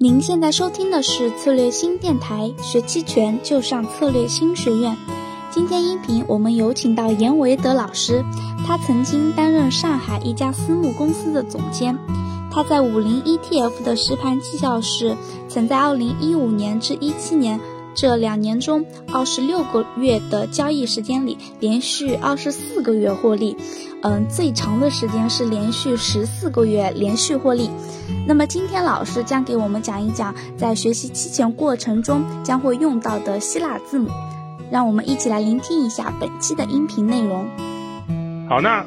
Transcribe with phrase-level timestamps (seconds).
[0.00, 4.96] 您现在收听的是策略新电台，学期权就上策略新学院。
[5.50, 8.24] 今天音频我们有请到严维德老师，
[8.64, 11.98] 他曾经担任上海一家私募公司的总监。
[12.48, 15.16] 他在五零 ETF 的实盘绩效是，
[15.48, 17.58] 曾在二零一五年至一七年
[18.00, 23.56] 这两年中二十六个月的交易时间里，连续二十四个月获利。
[24.04, 27.68] 嗯，最长的时间是连续十四个月连续获利。
[28.24, 34.08] 那么今天老师将给我们讲一讲，在学习期权过程中将会用到的希腊字母。
[34.70, 37.48] 让我们一起来聆听一下本期的音频内容。
[38.48, 38.86] 好，那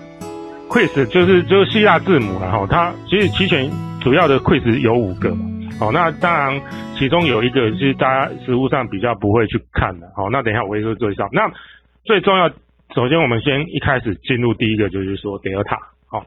[0.69, 2.65] quiz 就是就是希腊字母了哈。
[2.69, 3.69] 它其实期权
[3.99, 5.50] 主要的 quiz 有五个嘛。
[5.81, 6.61] 好，那当然
[6.95, 10.05] 其中有一个是大家实物上比较不会去看的。
[10.15, 11.27] 好，那等一下我会说介绍。
[11.31, 11.51] 那
[12.05, 12.51] 最重要。
[12.93, 15.77] 首先，我们先一开始进入第一个，就是说德尔塔。
[16.07, 16.23] 好，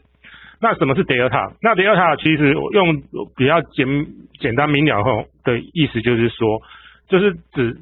[0.60, 1.52] 那什么是德尔塔？
[1.62, 3.02] 那德尔塔其实用
[3.36, 3.86] 比较简
[4.40, 6.58] 简单明了后的意思，就是说，
[7.08, 7.76] 就是指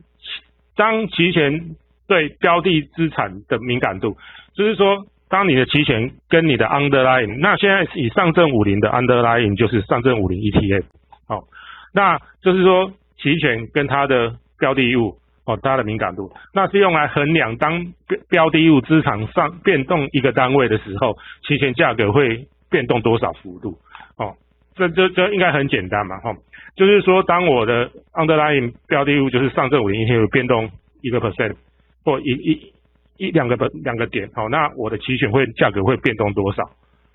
[0.77, 4.17] 当期权对标的资产的敏感度，
[4.55, 10.85] 就是说，当你的期权跟你的 underlying，那现在以上证五零的 underlying 就是上证五零 ETF。
[11.29, 11.45] 好，
[11.93, 15.19] 那就是说期权跟它的标的物。
[15.45, 23.77] 哦，它的敏感度，那是用来衡量当标标的物资产上变动一个单位的时候，期权价格会变动多少幅度？
[24.17, 24.37] 哦，
[24.77, 26.33] 这这这应该很简单嘛，哈，
[26.77, 31.57] 就是说当我的 underlying 标的物就是上证五零 ETF 变动一个 percent
[32.05, 32.73] 或一一
[33.17, 36.63] 一两个两个点，好，那我的期权会价格会变动多少？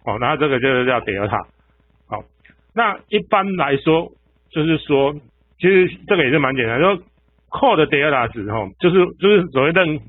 [0.03, 1.38] 哦，那这个就是叫德尔塔。
[2.09, 2.25] 好，
[2.75, 4.12] 那一般来说
[4.50, 5.14] 就是说，
[5.59, 7.00] 其实这个也是蛮简单，说。
[7.50, 10.02] call 的 delta 值吼，就是就是所谓认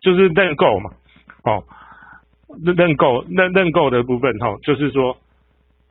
[0.00, 0.90] 就是认购嘛，
[1.44, 1.62] 哦，
[2.60, 5.16] 认认购认认购的部分吼，就是说，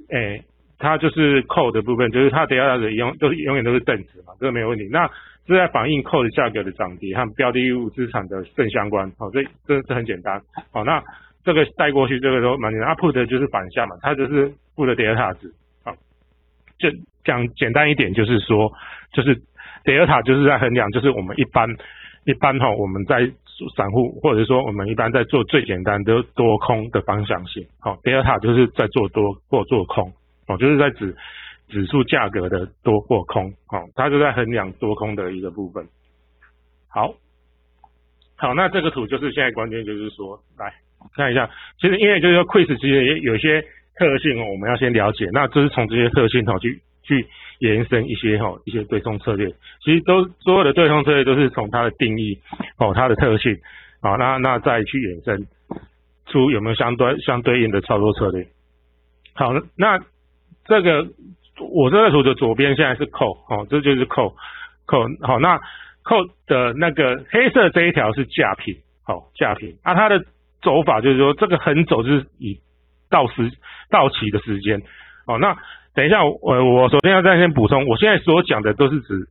[0.09, 0.43] 哎，
[0.77, 4.85] 它就是 call 的部分，就是它 delta 值永都是永远都是正值嘛，这个没有问题。
[4.91, 5.07] 那
[5.47, 11.01] 是在反映 call 的价格的涨跌和标的物资产的正相关，好，所以这这很简单，好，那
[11.45, 12.93] 这个带过去这个都蛮简单。
[12.95, 15.49] put 就是反向嘛，它就是 put delta 值，
[16.77, 16.89] 就
[17.23, 18.71] 讲简单一点就是说，
[19.13, 19.41] 就是。
[19.83, 21.67] 德尔塔就是在衡量，就是我们一般
[22.25, 23.17] 一般哈，我们在
[23.75, 30.13] 散户或者说我们一般在做最简单的多空的方向性，好，德尔塔就是在做多或做空，
[30.47, 31.15] 哦，就是在指
[31.67, 35.83] 指数价格的多或空，好，它就在衡量多空的一个部分。
[36.87, 37.15] 好，
[38.37, 40.71] 好，那这个图就是现在关键就是说，来
[41.15, 41.49] 看一下，
[41.79, 43.63] 其实因为就是说 quiz 其实也有些
[43.95, 47.27] 特性哦，我们要先了解，那这是从这些特性哦去去。
[47.61, 49.47] 延伸一些哈一些对冲策略，
[49.83, 52.39] 其实都所有的对冲策略都是从它的定义
[52.79, 53.55] 哦它的特性
[54.01, 55.45] 好那那再去延伸
[56.25, 58.47] 出有没有相对相对应的操作策略。
[59.35, 59.99] 好，那
[60.65, 61.05] 这个
[61.59, 64.33] 我这个图的左边现在是扣哦，这就是扣
[64.87, 65.59] 扣好那
[66.01, 66.15] 扣
[66.47, 70.25] 的那个黑色这一条是价品好价品啊它的
[70.63, 72.59] 走法就是说这个横走就是以
[73.11, 73.51] 到时
[73.91, 74.81] 到期的时间
[75.33, 75.55] 哦那。
[75.93, 79.27] 等一下，我我首先要再先补充，我现在所讲的都是指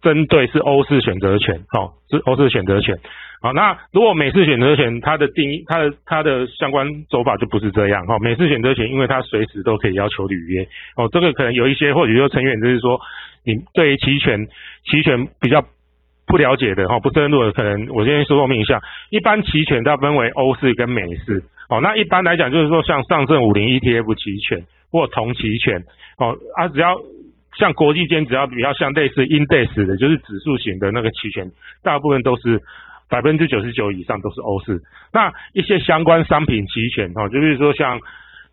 [0.00, 2.96] 针对是欧式选择权，好，是欧式选择权，
[3.42, 10.66] 好，那如果美式选择权，它的定义，它的它的相关走法就不是这样，哈，美式选择权，因为它随时都可以要求履约，
[10.96, 12.98] 哦，这个可能有一些或者说成员就是说，
[13.44, 14.46] 你对期权
[14.84, 15.62] 期权比较
[16.26, 24.64] 不了解的，哈，不深入的，可能我先说明一下，一般期权它分为欧式跟美式，哦，那一般来讲就是说像上证五零 ETF 期权。
[24.90, 25.84] 或同期权，
[26.16, 26.96] 哦啊，只要
[27.58, 31.52] 像国际间，只要比较像类似 index 的，就是指数型的那个期权，
[31.82, 32.58] 大部分都是
[33.10, 34.80] 百分之九十九以上都是欧式。
[35.12, 38.00] 那一些相关商品期权，哦，就是说像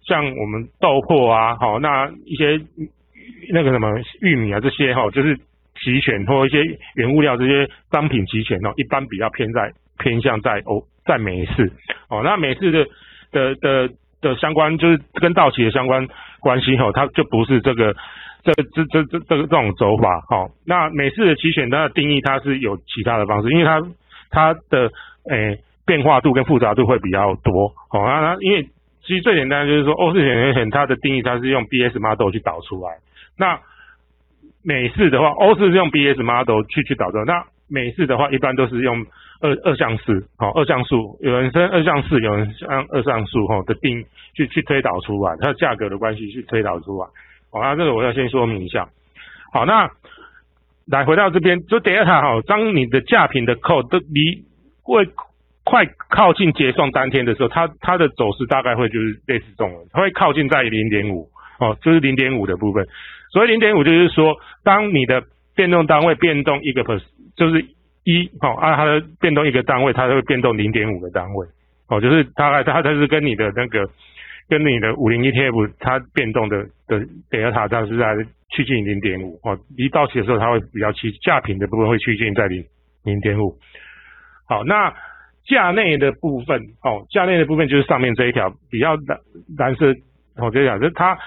[0.05, 2.59] 像我们豆粕啊，好，那一些
[3.53, 3.87] 那个什么
[4.19, 6.61] 玉米啊这些，哈，就是期权或一些
[6.95, 11.71] 原物料这些商品期权，哦，一般比较偏在偏向在欧在美市，
[12.09, 12.85] 哦，那美市的
[13.35, 13.94] 的的。
[14.22, 16.07] 的相关就是跟到期的相关
[16.40, 17.94] 关系哈，它就不是这个
[18.44, 20.47] 这这这这这个这种走法哈。
[20.66, 23.84] 那美式的期权它的定义它是有其他的方式，因为它
[24.32, 24.90] 它的
[25.29, 27.72] 诶变化度跟复杂度会比较多。
[27.91, 28.64] 好，那它因为
[29.03, 32.97] 其实最简单就是说欧式选择权它的定义它是用 BS model 去导出来。
[33.38, 33.59] 那
[34.64, 39.05] 美式的话，欧式是用 BS model 去去导的，那美式的话一般都是用。
[39.45, 44.03] 二二项式，好，二项数，有人分二项式，有人按二项数，哈的定
[44.33, 47.07] 去去推导出来，它价格的关系去推导出来，
[47.51, 48.89] 好，那这个我要先说明一下，
[49.53, 49.87] 好，那
[50.87, 54.43] 来回到这边，就德尔塔，哈，当你的价品的扣都离
[54.81, 55.07] 会
[55.63, 62.87] 快靠近结算当天的时候，它它的走势大概会就是类似这种，它会靠近在零点五，哦，就是零点五的部分，
[63.31, 65.23] 所以零点五就是说，当你的
[65.55, 67.01] 变动单位变动一个 per，
[67.35, 67.65] 就是
[68.05, 71.47] 一，哦，按它的变动一个单位，它就会变动零点五个单位，
[71.90, 73.84] 哦，就是大概它它是跟你的那个
[74.47, 78.16] 跟你的五零 ETF 它变动的的德尔塔，它是在
[78.52, 82.63] 趋近零点五，哦，一到期的时候它会比较趋价平的部分会趋近在零
[83.03, 83.57] 零点五。
[84.47, 84.93] 好，那
[85.47, 89.19] 价内的部分，哦，价内的部分就是上面这一条比较蓝
[89.57, 89.91] 蓝色，
[90.37, 91.17] 我就讲，就是它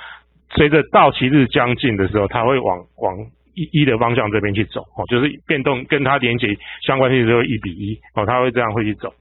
[0.51, 3.17] 随着到期日将近的时候，它会往往
[3.63, 6.57] 一一的方向这边去走，哦，就是变动跟它连接
[6.87, 9.13] 相关性只有一比一，哦，它会这样会去走。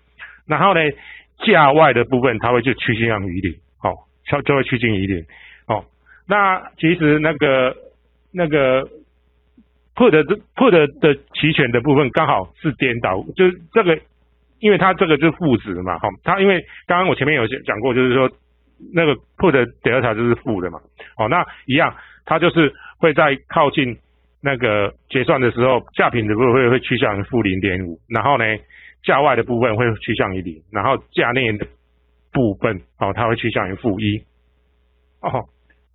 [0.45, 0.80] 然后呢，
[1.45, 3.94] 价外的部分它会就趋近于零，哦，
[4.30, 5.25] 就就会趋近于零，
[5.68, 5.84] 哦，
[6.28, 7.75] 那其实那个
[8.31, 8.88] 那个。
[9.98, 10.24] put 的
[10.56, 10.69] put
[11.00, 14.00] 的期权的部分刚好是颠倒，就是这个，
[14.60, 18.30] 因为它这个就是负值嘛，哈，它因为刚刚我前面有讲过，就是说
[18.94, 20.80] 那个 put 的 delta 就是负的嘛，
[21.18, 21.95] 哦，那一样，
[22.25, 23.98] 它就是会在靠近
[24.47, 28.45] 那个结算的时候，价品的部分会会趋向于负零点五，然后呢，
[29.03, 31.67] 价外的部分会趋向于零，然后价内的
[32.31, 34.23] 部分，哦，它会趋向于负一，
[35.19, 35.44] 哦。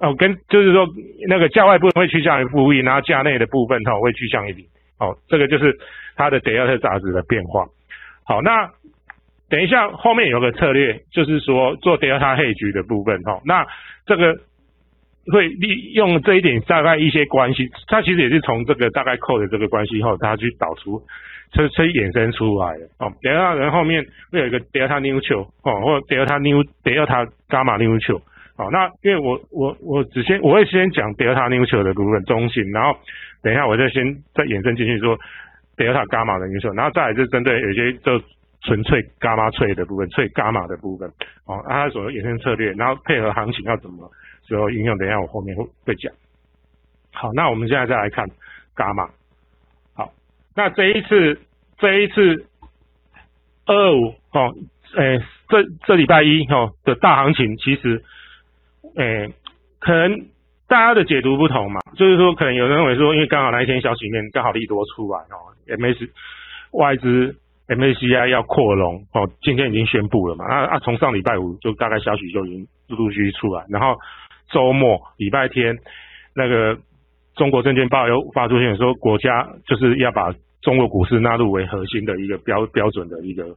[0.02, 0.84] 哦，跟就是说
[1.28, 4.66] 那个价外部分会趋向于负一，然后价内的部分哈会趋向于零。
[4.98, 5.78] 哦，这个就是
[6.16, 7.64] 它的德尔塔杂值的变化。
[8.24, 8.68] 好，那
[9.48, 13.40] 等一下后面有个策略，就是说做德尔塔黑局的部分哈。
[13.44, 13.64] 那
[14.04, 14.34] 这个
[15.30, 21.00] 会利用这一点大概一些关系，它其实也是从这个大概扣的这个关系后，它去导出，
[21.52, 22.86] 所所以衍生出来的。
[22.98, 28.22] 哦，德尔塔人后面会有一个德尔塔 neutral 哦，或德尔塔 new 德尔塔伽马 neutral。
[28.56, 32.98] 好，那因为我我我只先我会先讲德尔塔 neutral 的部分中性，然后
[33.42, 34.04] 等一下我再先
[34.34, 35.16] 再衍生进去说
[35.76, 38.20] 德尔塔伽马的 neutral，然后再来就针对有些就
[38.62, 41.08] 纯粹伽马脆的部分，脆伽马的部分，
[41.46, 44.10] 哦，它所衍生策略，然后配合行情要怎么
[44.46, 46.12] 时候应用，等一下我后面会会讲。
[47.12, 48.26] 好，那我们现在再来看
[48.76, 49.08] 伽马。
[49.94, 50.12] 好，
[50.56, 51.40] 那这一次
[51.78, 52.46] 这一次
[53.66, 54.54] 二五哦，
[54.96, 58.02] 诶，这这礼拜一哦的大行情其实。
[58.94, 59.32] 诶，
[59.80, 60.26] 可能
[60.68, 66.10] 大家的解读不同嘛，就是说，可能有人认为说，因为刚好那一天消息面刚好利多出来哦，M S
[66.72, 67.34] 外资
[67.74, 73.96] M A C I 要扩容哦，今天已经宣布了嘛，啊啊，从上礼拜五就大概消息就已经陆陆续续出来，然后
[74.50, 75.78] 周末礼拜天
[76.34, 76.78] 那个
[77.34, 83.56] 中国证券报又发出信说，国家就是要把中国股市纳入为核心的一个标标准的一个。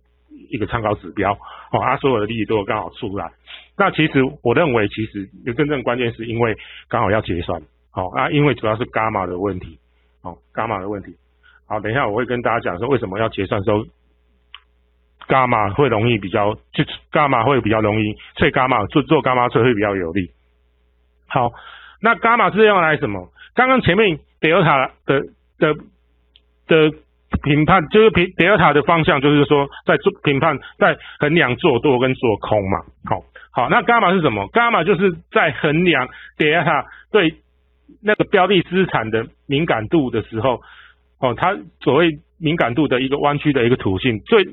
[0.50, 3.32] 一个参考指标，哦，它所有的利益都刚好出来。
[3.78, 6.56] 那其实我认为，其实真正关键是因为
[6.90, 9.80] 刚好要结算，好啊，因为主要是伽马的问题，
[10.24, 11.16] 哦，伽马的问题。
[11.68, 13.86] 好，等一下我会跟大家讲说为什么要结算时候，
[15.28, 20.30] 伽马会容易比较，就伽马会比较容易，所以伽马做做伽马车会比较有利。
[21.28, 21.52] 好，
[22.02, 23.30] 那伽马是用来什么？
[23.56, 25.22] 刚刚前面德尔塔的
[25.60, 25.74] 的
[26.68, 26.98] 的。
[27.44, 32.80] 评判就是评德尔塔的方向，就是说在做评判，在衡量做多跟做空嘛。
[33.04, 34.48] 好，好，那伽马是什么？
[34.54, 36.08] 伽马就是在衡量
[36.38, 37.34] 德尔塔对
[38.02, 40.62] 那个标的资产的敏感度的时候，
[41.20, 44.22] 哦，它所谓敏感度的一个弯曲的一个图性。
[44.22, 44.46] 最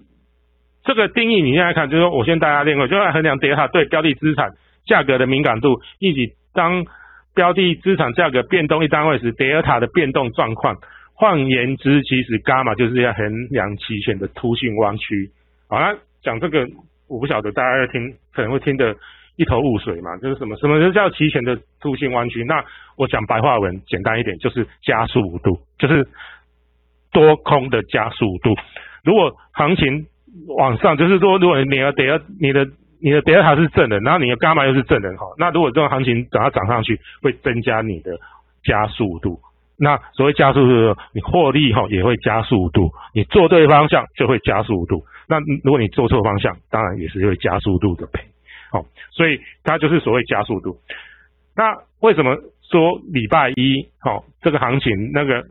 [0.84, 4.50] 这个定义你现在看，就是说我先大家练过，就在衡量德尔塔对标的资产
[4.87, 6.84] 价格的敏感度，以及当
[7.34, 10.76] 标的资产价格变动一单位时，德尔塔的变动状况。
[11.14, 15.30] 换言之，其实伽马就是要衡量期权的凸性弯曲。
[15.68, 16.66] 好了，讲这个
[17.09, 18.97] 我不晓得大家要听可能会听得
[19.37, 22.42] 一头雾水嘛，就是什么什么叫期权的凸性弯曲？
[22.45, 22.64] 那
[22.97, 26.09] 我讲白话文简单一点，就是加速度，就是
[27.12, 28.50] 多空的加速度。
[29.04, 30.06] 如果行情
[30.48, 32.66] 往上，就是说如果你的德你的
[33.00, 38.18] 你的德尔塔是正的，然后你的伽马又是正的，好，那如果这种行情等它涨上去，会增加你的
[38.64, 39.40] 加速度。
[39.78, 45.04] 那所谓加速度，你获利哈也会加速度，你做对方向就会加速度。
[45.28, 48.22] 那如果你做错方向，当然也是会加速度的赔。
[48.70, 50.76] 好，所以它就是所谓加速度。
[51.56, 52.36] 那为什么
[52.70, 55.42] 说礼拜一好这个行情那个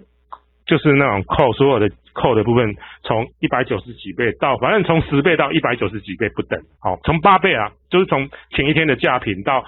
[0.66, 6.60] 就是那种扣所有的扣的部分，从一百九十几倍到反正从十倍到一百九十几倍不等。
[6.80, 9.64] 好，从八倍啊，就是从前一天的价品到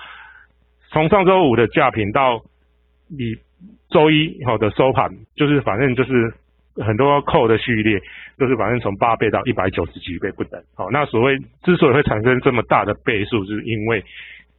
[0.92, 2.42] 从上周五的价品到
[3.10, 3.36] 你。
[3.90, 6.34] 周一好的收盘就是反正就是
[6.84, 8.02] 很多扣的序列，
[8.40, 10.60] 就是反正从八倍到一百九十几倍不等。
[10.76, 14.04] 好，那所谓之所以会产生这么大的倍数，是因为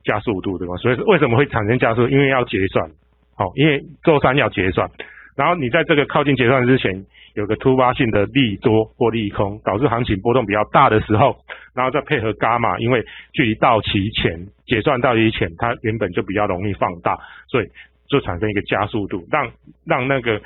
[0.05, 0.76] 加速度对吧？
[0.76, 2.09] 所以为什么会产生加速？
[2.09, 2.88] 因为要结算，
[3.37, 4.88] 好，因为周三要结算，
[5.37, 11.37] 然后你在这个靠近结算之前有个突发性的利多或利空，导致行情波动比较大的时候，
[11.75, 17.67] 然后再配合伽马，因为距离到期前结算到期前，它原本就比较容易放大，所以。
[18.07, 19.50] 就产生一个加速度，让
[19.87, 20.38] 让那个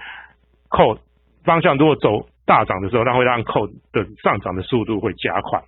[0.68, 0.96] 扣
[1.44, 5.60] 方向如果走大涨的时候，那会让扣的上涨的速度会加快。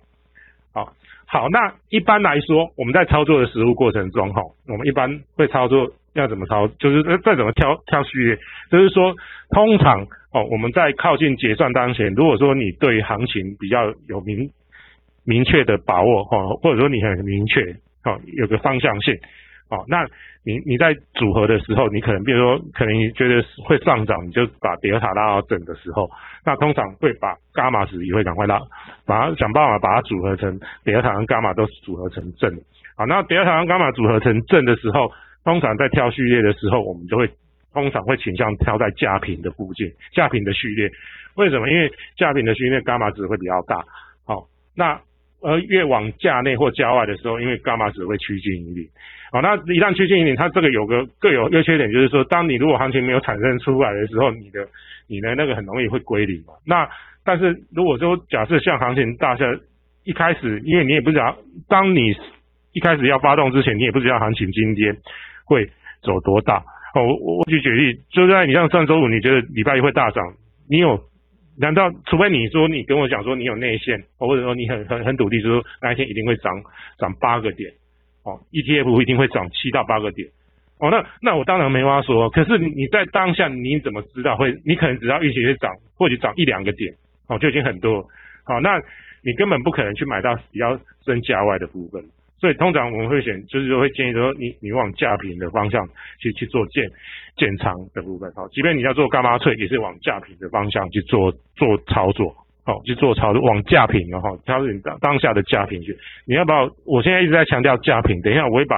[0.73, 0.93] 好，
[1.27, 8.37] 好，那一般来说，我们在操作的实物过程中，哈，我们一般会操作要怎么操，就是再怎么挑挑序列，
[8.69, 9.13] 就是说，
[9.49, 10.01] 通常
[10.33, 14.49] 哦，我们在靠近结算当前，如果说你对行情比较有明
[15.25, 17.61] 明确的把握，哈，或者说你很明确，
[18.03, 19.15] 哦，有个方向性，
[19.69, 20.03] 哦，那
[20.43, 26.09] 你你在组合的时候，你可能比如说，可能你觉得会上涨，你就把德尔塔拉到正的时候。
[26.43, 28.59] 那通常会把伽马值也会赶快拉，
[29.05, 32.51] 把它想办法把它组合成德尔塔跟伽马都组合成正。
[32.97, 35.11] 好，那德尔塔跟伽马组合成正的时候，
[35.43, 37.29] 通常在挑序列的时候，我们就会
[37.73, 40.89] 通常会倾向挑在价平的附近，价平的序列。
[41.35, 41.69] 为什么？
[41.69, 43.83] 因为价平的序列伽马值会比较大。
[44.25, 44.45] 好，
[44.75, 44.99] 那
[45.41, 48.87] 而越往价内或价外的时候，因为伽马值会趋近于零。
[49.31, 54.67] 好，那一旦趋近于零，它这个有个各有优缺点，就是说，当你如果行情没有产生出来的时候，你的
[55.07, 56.53] 你的那个很容易会归零嘛。
[56.65, 56.87] 那
[57.23, 59.45] 但是如果说假设像行情大下
[60.03, 61.37] 一开始，因为你也不知道，
[61.69, 62.13] 当你
[62.73, 64.97] 一开始要发动之前，你也不知道行情今天
[65.51, 65.69] 会
[66.01, 66.63] 走多大。
[66.95, 70.23] 哦，我我举举例，就在你像上周五，你觉得礼拜一会大涨，
[70.69, 70.99] 你有
[71.59, 76.51] 难道除非你说你跟我讲说你有内线，或者说你很很很笃定说那一天一定会涨
[76.97, 77.71] 涨八个点，
[78.23, 80.27] 哦，ETF 一定会涨七到八个点。
[80.79, 82.29] 哦，那那我当然没话说。
[82.31, 84.57] 可是你在当下你怎么知道会？
[84.65, 86.91] 你可能只要预期是涨，或许涨一两个点，
[87.27, 88.03] 哦，就已经很多。
[88.43, 88.81] 好，那
[89.23, 92.03] 你根本不可能去买到比较真价外的部分。
[92.41, 95.87] 所以通常我们会选，就是说会建议说，你你往价平的方向
[96.19, 96.83] 去去做建
[97.37, 98.29] 建仓的部分。
[98.33, 102.35] 好，即便你要做干妈脆，也是往价平的方向去做做操作。
[102.65, 105.95] 好，去做操作往价平的哈，挑你当当下的价平去。
[106.25, 108.75] 你要把我现在一直在强调价平，等一下我会把。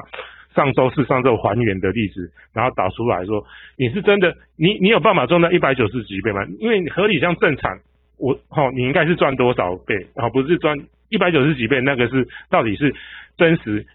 [0.56, 3.44] 上周四、上周还原的例子，然后导出来说，
[3.76, 6.46] 你是真的，你你有办法赚到一百九十几倍吗？
[6.60, 7.76] 因为合理像正常，
[8.20, 9.96] 我好，你应该是赚多少倍？
[10.16, 10.78] 好，不是赚
[11.14, 12.92] 一百九十几倍，那个是到底是
[13.38, 13.86] 真实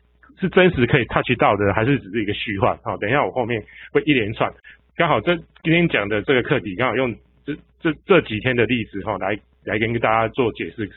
[0.40, 2.78] 是真实可以 touch 到的，还是只是一个虚幻？
[2.84, 3.60] 好，等一下我后面
[3.92, 4.48] 会一连串，
[4.96, 5.34] 刚好这
[5.64, 7.12] 今天讲的这个课题，刚好用
[7.44, 10.88] 这这这几天的例子哈，来来跟大家做解释，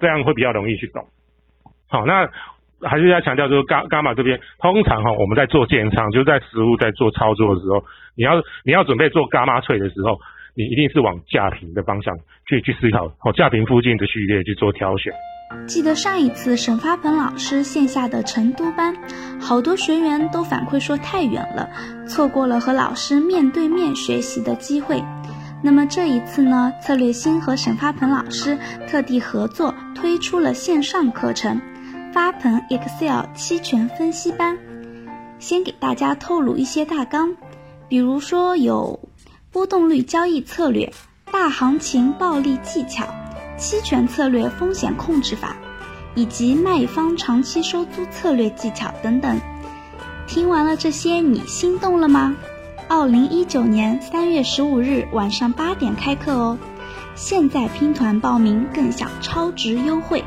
[0.00, 1.06] 这样会比较容易去懂。
[1.88, 2.28] 好，那。
[2.84, 7.84] 还是要强调，就是伽伽马这边，通常哈，我们在做建仓，就是在实物在做操作的时候，
[8.16, 10.18] 你要你要准备做伽马锤的时候，
[10.54, 12.14] 你一定是往价平的方向
[12.46, 15.12] 去去思考，哦，价平附近的序列去做挑选。
[15.66, 18.94] 记得上一次沈发鹏老师线下的成都班，
[19.40, 21.68] 好多学员都反馈说太远了，
[22.06, 25.02] 错过了和老师面对面学习的机会。
[25.62, 31.60] 那么这一次呢，策略星和沈发鹏老师特地合作推出了线上课程。
[32.12, 34.58] 发鹏 Excel 期权分析班，
[35.38, 37.36] 先给大家透露一些大纲，
[37.88, 38.98] 比如说有
[39.52, 40.90] 波动率交易策略、
[41.30, 43.06] 大行情暴利技巧、
[43.58, 45.54] 期权策略风险控制法，
[46.14, 49.38] 以及卖方长期收租策略技巧等等。
[50.26, 52.34] 听完了这些，你心动了吗？
[52.88, 56.58] 二零一九年三月十五日晚上八点开课哦，
[57.14, 60.24] 现在拼团报名更享超值优惠。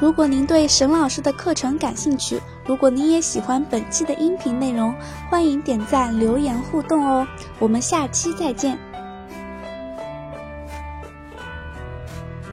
[0.00, 4.94] 如果您对沈老师的课程感兴趣，如果你也喜欢本期的音频内容，
[5.30, 7.26] 欢迎点赞留言互动哦。
[7.58, 8.78] 我们下期再见。